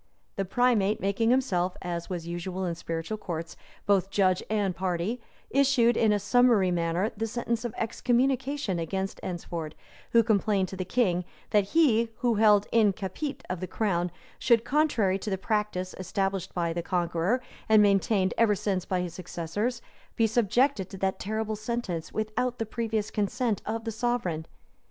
[0.35, 3.55] The primate, making himself, as was usual in spiritual courts,
[3.85, 9.73] both judge and party, issued in a summary manner the sentence of excommunication against Eynsford,
[10.09, 14.09] who complained to the king, that he, who held "in capite" of the crown,
[14.39, 17.39] should, contrary to the practice established by the Conqueror,
[17.69, 19.83] and maintained ever since by his successors,
[20.15, 24.47] be subjected to that terrible sentence without the previous consent of the sovereign.